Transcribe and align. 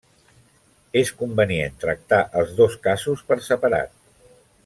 És 1.01 1.11
convenient 1.19 1.75
tractar 1.83 2.21
els 2.41 2.57
dos 2.61 2.79
casos 2.89 3.23
per 3.31 3.39
separat. 3.51 3.95